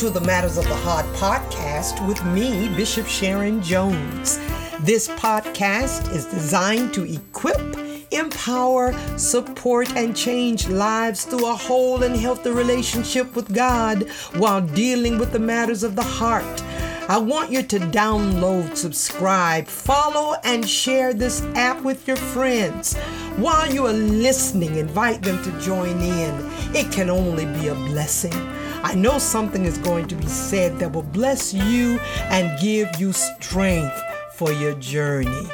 [0.00, 4.38] to the Matters of the Heart podcast with me, Bishop Sharon Jones.
[4.80, 7.76] This podcast is designed to equip,
[8.10, 15.18] empower, support, and change lives through a whole and healthy relationship with God while dealing
[15.18, 16.62] with the matters of the heart.
[17.10, 22.96] I want you to download, subscribe, follow, and share this app with your friends.
[23.36, 26.50] While you are listening, invite them to join in.
[26.74, 28.59] It can only be a blessing.
[28.82, 31.98] I know something is going to be said that will bless you
[32.30, 34.00] and give you strength
[34.34, 35.46] for your journey.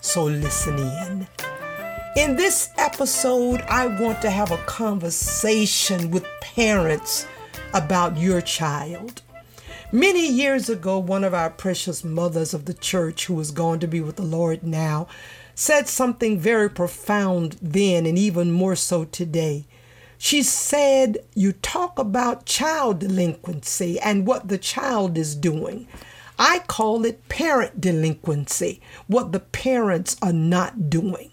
[0.00, 1.26] So listen in.
[2.16, 7.26] In this episode, I want to have a conversation with parents
[7.74, 9.20] about your child.
[9.92, 13.86] Many years ago, one of our precious mothers of the church, who is going to
[13.86, 15.06] be with the Lord now,
[15.54, 19.66] said something very profound then and even more so today.
[20.18, 25.86] She said, You talk about child delinquency and what the child is doing.
[26.38, 31.30] I call it parent delinquency, what the parents are not doing.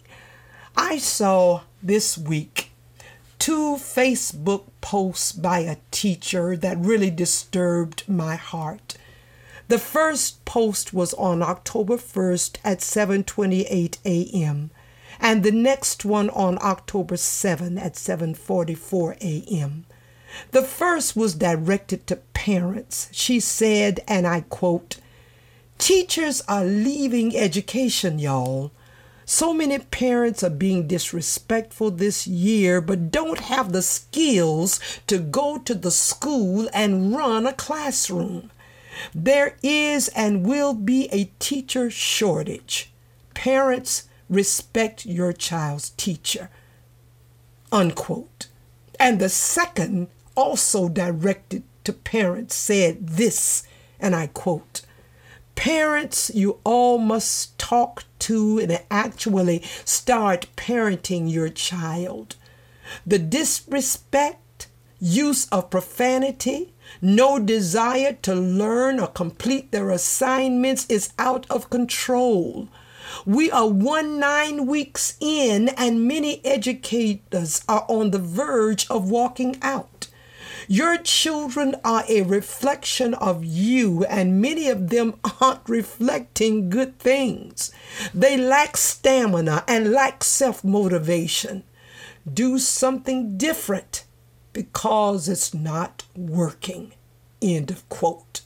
[0.75, 2.71] I saw this week
[3.39, 8.97] two Facebook posts by a teacher that really disturbed my heart.
[9.67, 14.69] The first post was on October 1st at 7:28 a.m
[15.21, 19.85] and the next one on October 7 at 7:44 a.m.
[20.49, 23.07] The first was directed to parents.
[23.11, 24.97] She said, and I quote,
[25.77, 28.71] Teachers are leaving education, y'all.
[29.25, 35.57] So many parents are being disrespectful this year, but don't have the skills to go
[35.59, 38.51] to the school and run a classroom.
[39.13, 42.91] There is and will be a teacher shortage.
[43.33, 46.49] Parents, respect your child's teacher.
[47.71, 48.47] Unquote.
[48.99, 53.63] And the second, also directed to parents, said this,
[53.99, 54.81] and I quote
[55.55, 62.35] Parents, you all must talk to and actually start parenting your child.
[63.05, 64.67] The disrespect,
[64.99, 72.69] use of profanity, no desire to learn or complete their assignments is out of control.
[73.25, 79.57] We are one nine weeks in, and many educators are on the verge of walking
[79.61, 80.07] out.
[80.67, 87.71] Your children are a reflection of you, and many of them aren't reflecting good things.
[88.13, 91.63] They lack stamina and lack self motivation.
[92.31, 94.05] Do something different
[94.53, 96.93] because it's not working.
[97.41, 98.41] End of quote.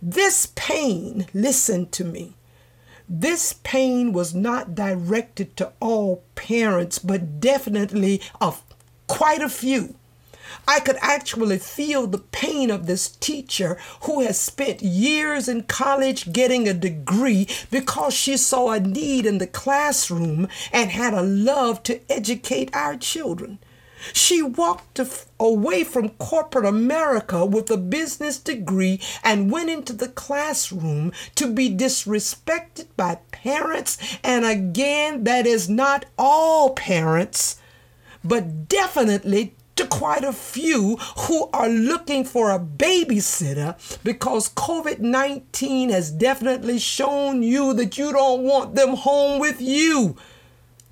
[0.00, 2.34] This pain, listen to me,
[3.14, 8.62] this pain was not directed to all parents, but definitely of
[9.06, 9.96] quite a few.
[10.66, 16.32] I could actually feel the pain of this teacher who has spent years in college
[16.32, 21.82] getting a degree because she saw a need in the classroom and had a love
[21.82, 23.58] to educate our children.
[24.12, 25.00] She walked
[25.38, 31.74] away from corporate America with a business degree and went into the classroom to be
[31.74, 33.98] disrespected by parents.
[34.24, 37.60] And again, that is not all parents,
[38.24, 43.74] but definitely to quite a few who are looking for a babysitter
[44.04, 50.16] because COVID 19 has definitely shown you that you don't want them home with you.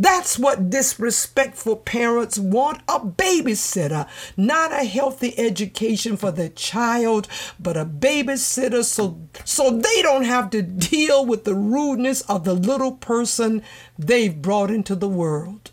[0.01, 7.29] That's what disrespectful parents want a babysitter, not a healthy education for their child,
[7.61, 12.55] but a babysitter so, so they don't have to deal with the rudeness of the
[12.55, 13.63] little person
[13.99, 15.71] they've brought into the world.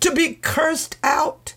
[0.00, 1.54] To be cursed out,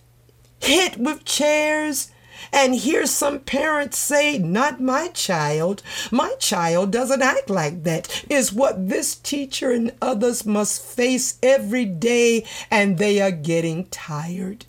[0.62, 2.12] hit with chairs,
[2.52, 5.82] and hear some parents say, Not my child.
[6.12, 11.86] My child doesn't act like that, is what this teacher and others must face every
[11.86, 14.66] day, and they are getting tired.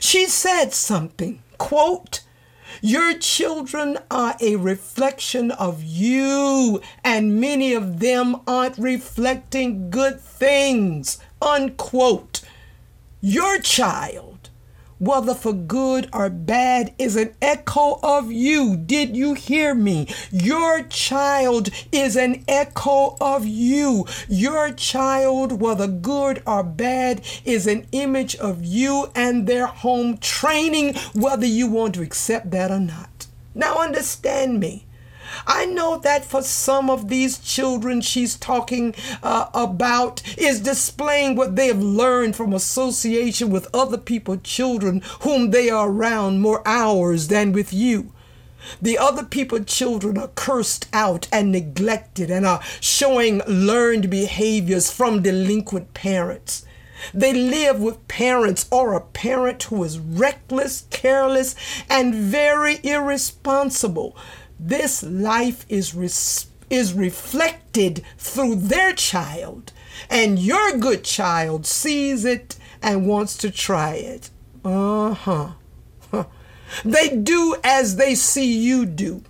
[0.00, 2.22] She said something, quote,
[2.82, 11.18] your children are a reflection of you, and many of them aren't reflecting good things.
[11.40, 12.42] Unquote.
[13.20, 14.35] Your child
[14.98, 18.76] whether for good or bad, is an echo of you.
[18.76, 20.08] Did you hear me?
[20.30, 24.06] Your child is an echo of you.
[24.28, 30.94] Your child, whether good or bad, is an image of you and their home training,
[31.12, 33.26] whether you want to accept that or not.
[33.54, 34.85] Now, understand me.
[35.46, 41.56] I know that for some of these children she's talking uh, about is displaying what
[41.56, 47.28] they have learned from association with other people, children whom they are around more hours
[47.28, 48.12] than with you.
[48.82, 55.22] The other people children are cursed out and neglected and are showing learned behaviors from
[55.22, 56.64] delinquent parents.
[57.12, 61.54] They live with parents or a parent who is reckless, careless,
[61.88, 64.16] and very irresponsible.
[64.58, 69.72] This life is, res- is reflected through their child,
[70.10, 74.30] and your good child sees it and wants to try it.
[74.64, 75.48] Uh huh.
[76.84, 79.22] They do as they see you do.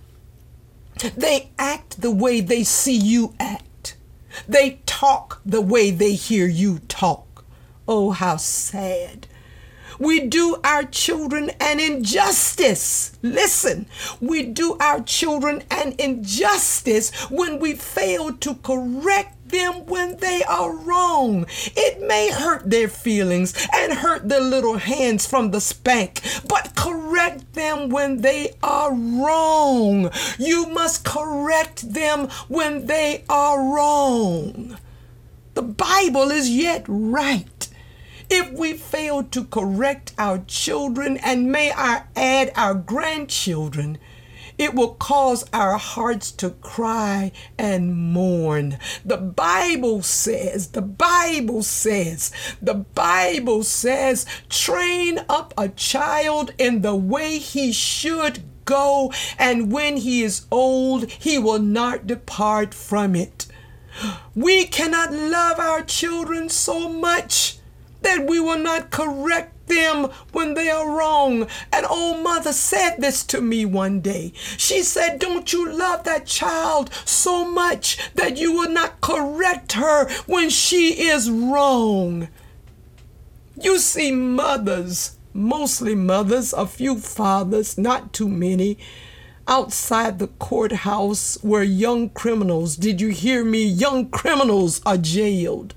[1.15, 3.95] They act the way they see you act.
[4.47, 7.45] They talk the way they hear you talk.
[7.87, 9.27] Oh, how sad.
[9.99, 13.17] We do our children an injustice.
[13.21, 13.87] Listen,
[14.21, 20.75] we do our children an injustice when we fail to correct them when they are
[20.75, 21.45] wrong.
[21.75, 27.53] It may hurt their feelings and hurt their little hands from the spank, but correct
[27.53, 30.11] them when they are wrong.
[30.37, 34.77] You must correct them when they are wrong.
[35.53, 37.56] The Bible is yet right.
[38.29, 43.97] If we fail to correct our children and may I add our grandchildren,
[44.57, 48.79] it will cause our hearts to cry and mourn.
[49.05, 52.31] The Bible says, the Bible says,
[52.61, 59.97] the Bible says, train up a child in the way he should go, and when
[59.97, 63.47] he is old, he will not depart from it.
[64.35, 67.59] We cannot love our children so much
[68.01, 71.47] that we will not correct them when they are wrong.
[71.71, 74.33] An old mother said this to me one day.
[74.57, 80.09] She said, Don't you love that child so much that you will not correct her
[80.25, 82.29] when she is wrong?
[83.59, 88.77] You see, mothers, mostly mothers, a few fathers, not too many,
[89.47, 93.63] outside the courthouse where young criminals, did you hear me?
[93.63, 95.73] Young criminals are jailed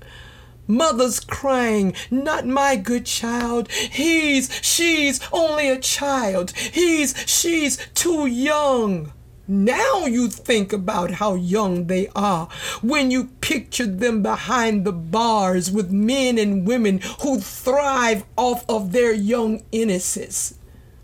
[0.71, 3.71] mothers crying, Not my good child.
[3.71, 6.51] He's, she's only a child.
[6.51, 9.11] He's, she's too young.
[9.47, 12.47] Now you think about how young they are
[12.81, 18.93] when you picture them behind the bars with men and women who thrive off of
[18.93, 20.57] their young innocence.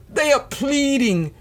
[0.09, 1.33] They are pleading,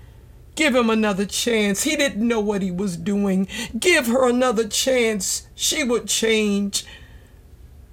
[0.56, 1.82] Give him another chance.
[1.82, 3.46] He didn't know what he was doing.
[3.78, 5.46] Give her another chance.
[5.54, 6.86] She would change.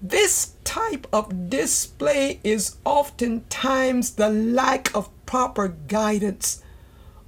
[0.06, 6.62] This type of display is oftentimes the lack of proper guidance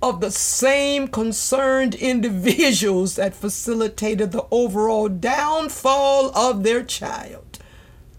[0.02, 7.60] of the same concerned individuals that facilitated the overall downfall of their child.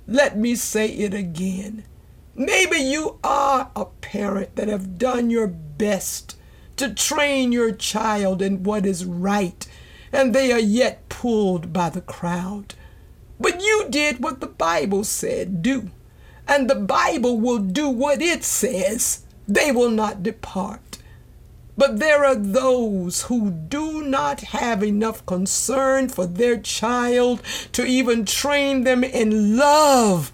[0.07, 1.85] Let me say it again.
[2.35, 6.35] Maybe you are a parent that have done your best
[6.77, 9.67] to train your child in what is right,
[10.13, 12.75] and they are yet pulled by the crowd.
[13.39, 15.91] But you did what the Bible said do.
[16.49, 19.25] And the Bible will do what it says.
[19.49, 20.99] They will not depart.
[21.77, 28.25] But there are those who do not have enough concern for their child to even
[28.25, 30.33] train them in love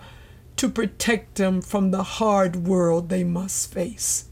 [0.56, 4.26] to protect them from the hard world they must face.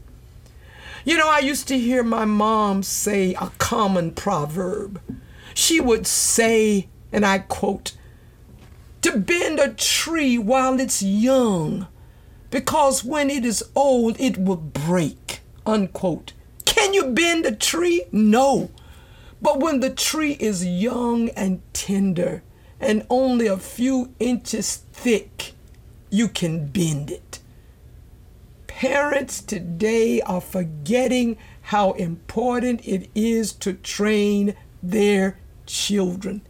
[1.03, 5.01] You know, I used to hear my mom say a common proverb.
[5.53, 7.93] She would say, and I quote,
[9.01, 11.87] to bend a tree while it's young,
[12.49, 15.39] because when it is old, it will break.
[15.65, 16.33] Unquote.
[16.65, 18.03] Can you bend a tree?
[18.11, 18.71] No.
[19.41, 22.43] But when the tree is young and tender
[22.79, 25.53] and only a few inches thick,
[26.09, 27.39] you can bend it.
[28.67, 36.41] Parents today are forgetting how important it is to train their children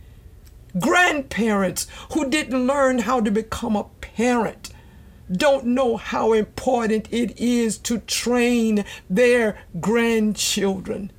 [0.80, 4.72] grandparents who didn't learn how to become a parent
[5.32, 11.12] don't know how important it is to train their grandchildren.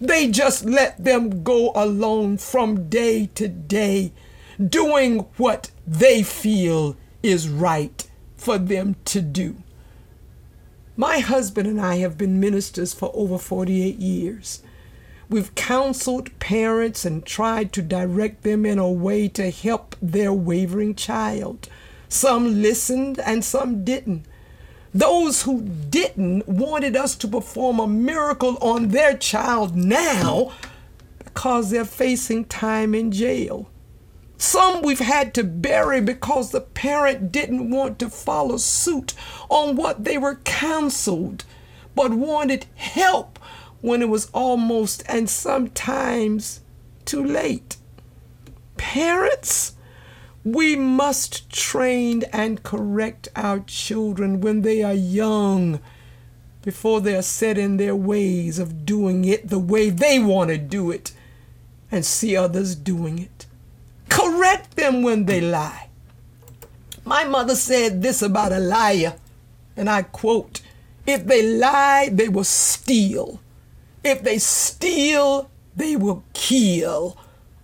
[0.00, 4.12] They just let them go along from day to day,
[4.60, 9.56] doing what they feel is right for them to do.
[10.96, 14.62] My husband and I have been ministers for over 48 years.
[15.32, 20.94] We've counseled parents and tried to direct them in a way to help their wavering
[20.94, 21.70] child.
[22.10, 24.26] Some listened and some didn't.
[24.92, 30.52] Those who didn't wanted us to perform a miracle on their child now
[31.24, 33.70] because they're facing time in jail.
[34.36, 39.14] Some we've had to bury because the parent didn't want to follow suit
[39.48, 41.46] on what they were counseled,
[41.94, 43.38] but wanted help
[43.82, 46.60] when it was almost and sometimes
[47.04, 47.76] too late.
[48.78, 49.74] Parents,
[50.44, 55.78] we must train and correct our children when they are young
[56.62, 60.58] before they are set in their ways of doing it the way they want to
[60.58, 61.12] do it
[61.90, 63.46] and see others doing it.
[64.08, 65.88] Correct them when they lie.
[67.04, 69.14] My mother said this about a liar,
[69.76, 70.62] and I quote
[71.04, 73.40] If they lie, they will steal.
[74.04, 77.16] If they steal, they will kill.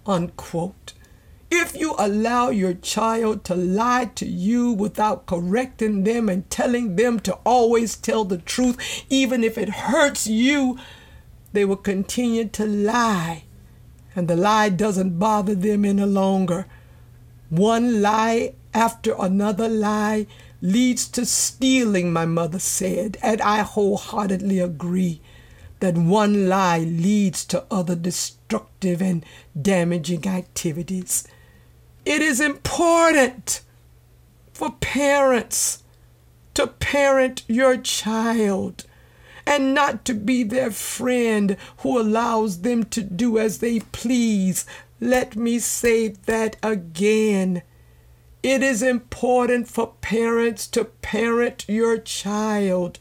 [0.07, 0.95] Unquote.
[1.51, 7.21] If you allow your child to lie to you without correcting them and telling them
[7.21, 10.79] to always tell the truth, even if it hurts you,
[11.53, 13.45] they will continue to lie.
[14.15, 16.67] And the lie doesn't bother them any longer.
[17.49, 20.27] One lie after another lie
[20.61, 25.23] leads to stealing, my mother said, and I wholeheartedly agree
[25.81, 29.25] that one lie leads to other destructive and
[29.61, 31.27] damaging activities.
[32.05, 33.63] It is important
[34.53, 35.83] for parents
[36.55, 38.85] to parent your child
[39.47, 44.67] and not to be their friend who allows them to do as they please.
[45.01, 47.63] Let me say that again.
[48.43, 52.99] It is important for parents to parent your child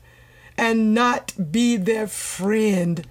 [0.58, 3.08] and not be their friend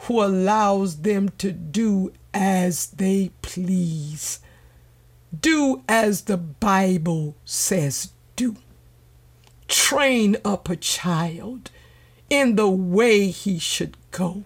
[0.00, 4.40] who allows them to do as they please.
[5.38, 8.56] Do as the Bible says do.
[9.66, 11.70] Train up a child
[12.30, 14.44] in the way he should go.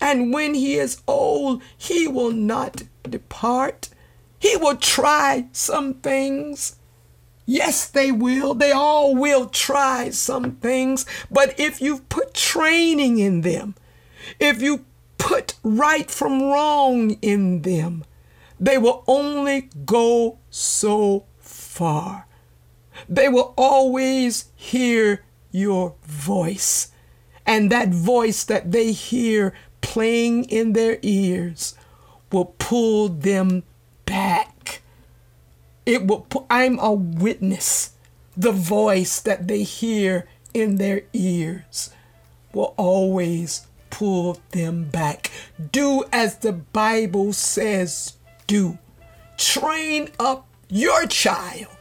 [0.00, 3.88] And when he is old, he will not depart.
[4.38, 6.76] He will try some things.
[7.44, 8.54] Yes, they will.
[8.54, 11.04] They all will try some things.
[11.30, 13.74] But if you put training in them,
[14.38, 14.84] if you
[15.18, 18.04] put right from wrong in them,
[18.60, 22.26] they will only go so far.
[23.08, 26.92] They will always hear your voice.
[27.44, 31.74] And that voice that they hear playing in their ears
[32.30, 33.64] will pull them
[34.06, 34.51] back.
[35.84, 37.92] It will I'm a witness.
[38.36, 41.90] The voice that they hear in their ears
[42.52, 45.30] will always pull them back.
[45.72, 48.78] Do as the Bible says do.
[49.36, 51.76] Train up your child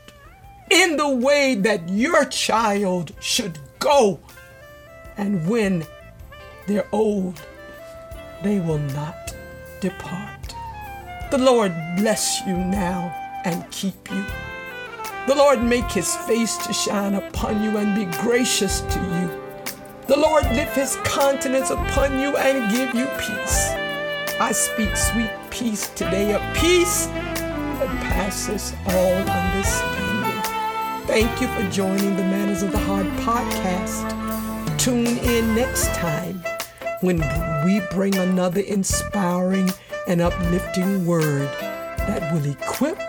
[0.69, 4.19] in the way that your child should go.
[5.15, 5.85] And when
[6.65, 7.41] they're old,
[8.43, 9.35] they will not
[9.79, 10.55] depart.
[11.29, 14.25] The Lord bless you now and keep you.
[15.27, 19.41] The Lord make his face to shine upon you and be gracious to you.
[20.07, 23.69] The Lord lift his countenance upon you and give you peace.
[24.39, 30.41] I speak sweet peace today, a peace that passes all understanding.
[31.07, 34.77] Thank you for joining the Matters of the Heart podcast.
[34.79, 36.43] Tune in next time
[37.01, 37.19] when
[37.65, 39.69] we bring another inspiring
[40.07, 41.47] and uplifting word
[42.07, 42.99] that will equip,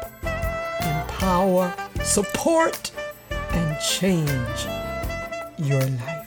[1.23, 2.91] empower, support,
[3.31, 4.67] and change
[5.57, 6.22] your life.